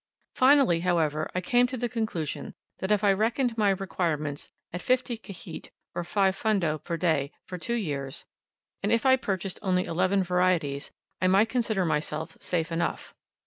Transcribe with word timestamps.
Finally, 0.33 0.79
however, 0.79 1.29
I 1.35 1.41
came 1.41 1.67
to 1.67 1.77
the 1.77 1.87
conclusion 1.87 2.55
that 2.79 2.91
if 2.91 3.03
I 3.03 3.13
reckoned 3.13 3.55
my 3.55 3.69
requirements 3.69 4.49
at 4.73 4.81
fifty 4.81 5.15
khete, 5.15 5.69
or 5.93 6.03
five 6.03 6.35
fundo 6.35 6.83
per 6.83 6.97
day, 6.97 7.31
for 7.45 7.59
two 7.59 7.75
years, 7.75 8.25
and 8.81 8.91
if 8.91 9.05
I 9.05 9.15
purchased 9.15 9.59
only 9.61 9.85
eleven 9.85 10.23
varieties, 10.23 10.89
I 11.21 11.27
might 11.27 11.49
consider 11.49 11.85
myself 11.85 12.35
safe 12.41 12.71
enough. 12.71 13.13